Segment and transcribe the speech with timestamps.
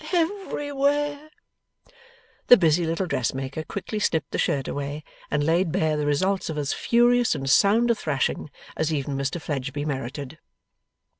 [0.13, 1.29] Everywhere!'
[2.47, 6.57] The busy little dressmaker quickly snipped the shirt away, and laid bare the results of
[6.57, 10.39] as furious and sound a thrashing as even Mr Fledgeby merited.